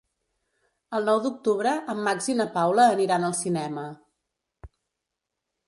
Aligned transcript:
El 0.99 1.05
nou 1.09 1.19
d'octubre 1.25 1.73
en 1.93 2.01
Max 2.09 2.31
i 2.35 2.35
na 2.41 2.49
Paula 2.57 2.87
aniran 2.95 3.29
al 3.29 3.39
cinema. 3.43 3.87